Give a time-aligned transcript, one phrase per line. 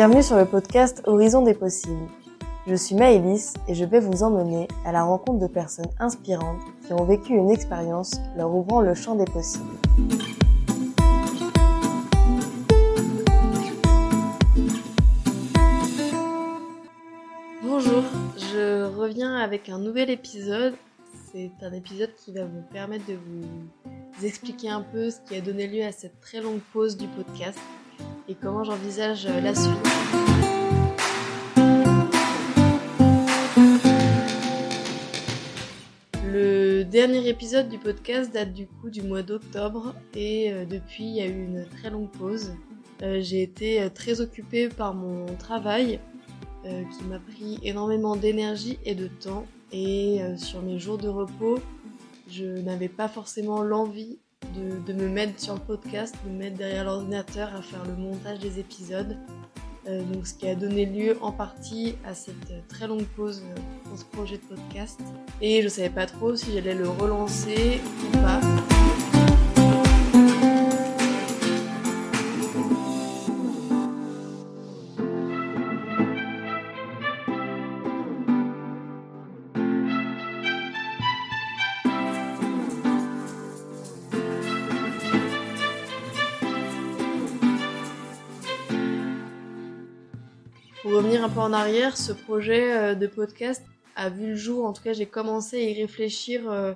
[0.00, 2.08] Bienvenue sur le podcast Horizon des possibles.
[2.66, 6.94] Je suis Maëlys et je vais vous emmener à la rencontre de personnes inspirantes qui
[6.94, 9.68] ont vécu une expérience leur ouvrant le champ des possibles.
[17.62, 18.02] Bonjour,
[18.38, 20.76] je reviens avec un nouvel épisode.
[21.30, 25.42] C'est un épisode qui va vous permettre de vous expliquer un peu ce qui a
[25.42, 27.58] donné lieu à cette très longue pause du podcast
[28.30, 29.74] et comment j'envisage la suite.
[36.24, 41.16] Le dernier épisode du podcast date du coup du mois d'octobre et euh, depuis il
[41.16, 42.52] y a eu une très longue pause.
[43.02, 45.98] Euh, j'ai été euh, très occupée par mon travail
[46.62, 51.58] qui m'a pris énormément d'énergie et de temps et sur mes jours de repos
[52.28, 54.18] je n'avais pas forcément l'envie
[54.54, 58.38] de, me mettre sur le podcast, de me mettre derrière l'ordinateur à faire le montage
[58.38, 59.16] des épisodes.
[59.88, 63.42] Euh, donc ce qui a donné lieu en partie à cette très longue pause
[63.84, 65.00] pour ce projet de podcast.
[65.40, 68.40] Et je savais pas trop si j'allais le relancer ou pas.
[90.82, 93.62] Pour revenir un peu en arrière, ce projet euh, de podcast
[93.96, 96.72] a vu le jour, en tout cas j'ai commencé à y réfléchir euh,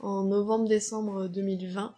[0.00, 1.94] en novembre-décembre 2020.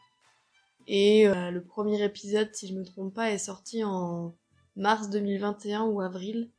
[0.88, 4.34] Et euh, le premier épisode, si je me trompe pas, est sorti en
[4.74, 6.50] mars 2021 ou avril.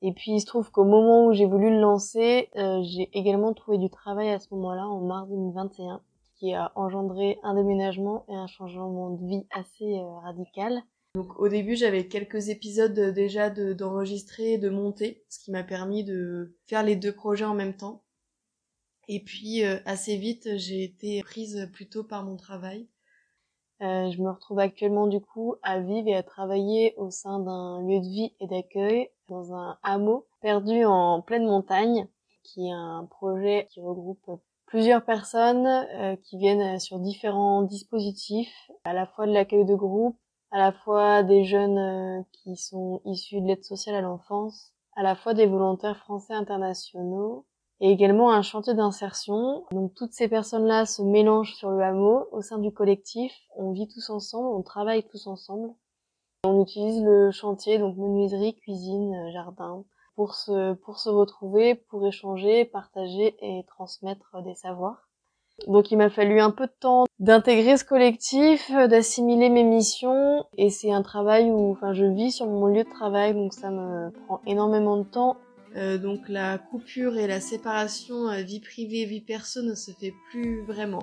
[0.00, 3.76] Et puis il se trouve qu'au moment où j'ai voulu le lancer, j'ai également trouvé
[3.76, 6.00] du travail à ce moment-là, en mars 2021,
[6.36, 10.82] qui a engendré un déménagement et un changement de vie assez radical.
[11.14, 16.02] Donc au début j'avais quelques épisodes déjà d'enregistrer et de monter, ce qui m'a permis
[16.02, 18.02] de faire les deux projets en même temps.
[19.06, 22.88] Et puis euh, assez vite j'ai été prise plutôt par mon travail.
[23.80, 27.80] Euh, je me retrouve actuellement du coup à vivre et à travailler au sein d'un
[27.82, 32.08] lieu de vie et d'accueil dans un hameau perdu en pleine montagne,
[32.42, 34.30] qui est un projet qui regroupe
[34.66, 40.16] plusieurs personnes euh, qui viennent sur différents dispositifs, à la fois de l'accueil de groupe,
[40.54, 45.02] à la fois des jeunes euh, qui sont issus de l'aide sociale à l'enfance, à
[45.02, 47.44] la fois des volontaires français internationaux
[47.80, 49.64] et également un chantier d'insertion.
[49.72, 53.32] Donc toutes ces personnes-là se mélangent sur le hameau au sein du collectif.
[53.56, 55.74] On vit tous ensemble, on travaille tous ensemble.
[56.44, 62.06] On utilise le chantier, donc menuiserie, cuisine, euh, jardin, pour se, pour se retrouver, pour
[62.06, 65.08] échanger, partager et transmettre des savoirs.
[65.68, 70.44] Donc il m'a fallu un peu de temps d'intégrer ce collectif, euh, d'assimiler mes missions
[70.58, 73.70] et c'est un travail où enfin je vis sur mon lieu de travail donc ça
[73.70, 75.36] me prend énormément de temps.
[75.76, 80.14] Euh, donc la coupure et la séparation euh, vie privée vie perso ne se fait
[80.30, 81.02] plus vraiment.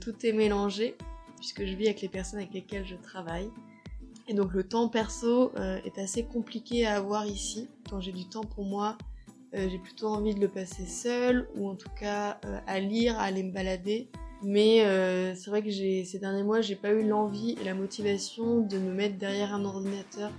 [0.00, 0.96] tout est mélangé
[1.36, 3.50] puisque je vis avec les personnes avec lesquelles je travaille.
[4.28, 5.50] Et donc le temps perso
[5.84, 7.68] est assez compliqué à avoir ici.
[7.90, 8.96] Quand j'ai du temps pour moi,
[9.54, 13.18] euh, j'ai plutôt envie de le passer seul ou en tout cas euh, à lire,
[13.18, 14.08] à aller me balader.
[14.42, 18.60] Mais euh, c'est vrai que ces derniers mois, j'ai pas eu l'envie et la motivation
[18.60, 20.30] de me mettre derrière un ordinateur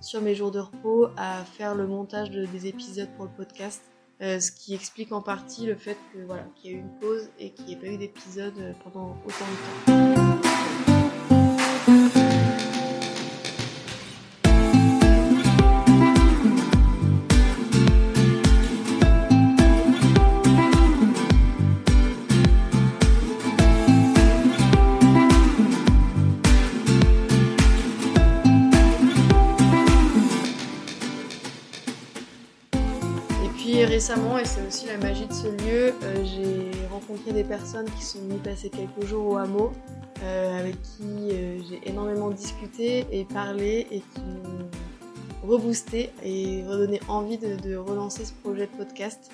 [0.00, 3.82] sur mes jours de repos à faire le montage de, des épisodes pour le podcast.
[4.20, 7.30] ce qui explique en partie le fait que voilà qu'il y a eu une pause
[7.40, 9.92] et qu'il n'y ait pas eu d'épisode pendant autant de
[12.12, 12.17] temps.
[33.84, 38.02] Récemment, et c'est aussi la magie de ce lieu, euh, j'ai rencontré des personnes qui
[38.02, 39.72] sont venues passer quelques jours au hameau,
[40.22, 44.68] euh, avec qui euh, j'ai énormément discuté et parlé et qui m'ont
[45.42, 49.30] reboosté et redonné envie de, relancer ce projet de podcast.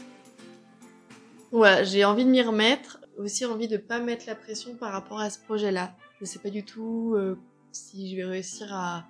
[1.50, 5.20] Voilà, j'ai envie de m'y remettre, aussi envie de pas mettre la pression par rapport
[5.20, 5.94] à ce projet-là.
[6.20, 7.16] Je sais pas du tout
[7.72, 9.04] si je vais réussir à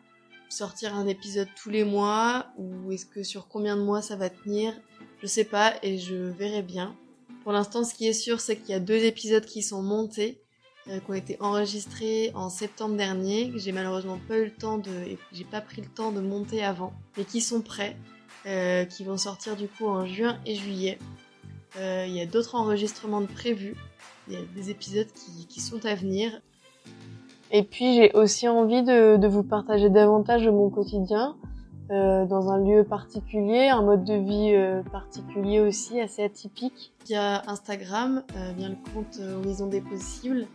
[0.48, 4.30] sortir un épisode tous les mois ou est-ce que sur combien de mois ça va
[4.30, 4.74] tenir
[5.20, 6.94] je sais pas et je verrai bien.
[7.42, 10.40] Pour l'instant, ce qui est sûr, c'est qu'il y a deux épisodes qui sont montés,
[10.88, 14.78] euh, qui ont été enregistrés en septembre dernier, que j'ai malheureusement pas eu le temps
[14.78, 14.90] de,
[15.32, 17.96] j'ai pas pris le temps de monter avant, mais qui sont prêts,
[18.46, 20.98] euh, qui vont sortir du coup en juin et juillet.
[21.78, 23.76] Euh, il y a d'autres enregistrements de prévus,
[24.28, 25.08] il y a des épisodes
[25.48, 26.40] qui, sont à venir.
[27.50, 31.36] Et puis j'ai aussi envie de, de, vous partager davantage de mon quotidien,
[31.90, 36.92] euh, dans un lieu particulier, un mode de vie euh, particulier aussi, assez atypique.
[37.06, 40.46] Via Instagram, euh, via le compte Horizon des possibles.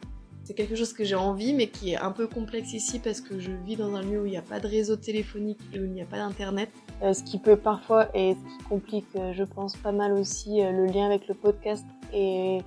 [0.44, 3.40] C'est quelque chose que j'ai envie, mais qui est un peu complexe ici parce que
[3.40, 5.84] je vis dans un lieu où il n'y a pas de réseau téléphonique et où
[5.84, 6.72] il n'y a pas d'internet.
[7.02, 11.06] ce qui peut parfois, et ce qui complique, je pense, pas mal aussi le lien
[11.06, 12.60] avec le podcast et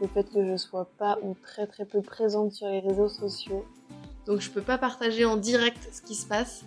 [0.00, 3.66] le fait que je sois pas ou très très peu présente sur les réseaux sociaux.
[4.24, 6.64] Donc je peux pas partager en direct ce qui se passe.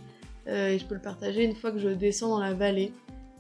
[0.50, 2.92] Euh, et je peux le partager une fois que je descends dans la vallée.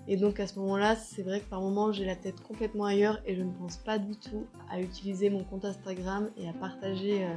[0.07, 3.19] Et donc à ce moment-là, c'est vrai que par moment j'ai la tête complètement ailleurs
[3.25, 7.23] et je ne pense pas du tout à utiliser mon compte Instagram et à partager
[7.23, 7.27] euh,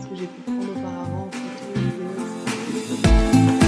[0.00, 1.80] ce que j'ai pu prendre auparavant en photo
[3.58, 3.61] et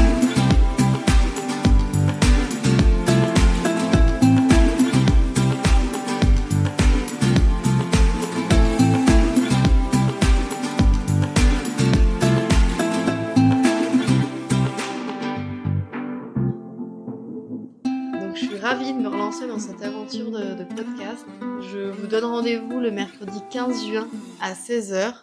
[19.94, 21.24] aventure de, podcast.
[21.72, 24.08] Je vous donne rendez-vous le mercredi 15 juin
[24.40, 25.14] à 16h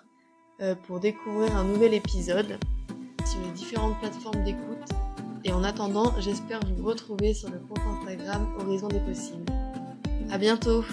[0.61, 2.57] euh, pour découvrir un nouvel épisode
[3.29, 4.89] sur les différentes plateformes d'écoute.
[5.43, 9.51] Et en attendant, j'espère vous retrouver sur le compte Instagram Horizon des possibles.
[10.31, 10.83] À bientôt!